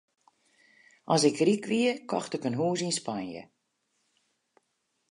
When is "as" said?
1.13-1.21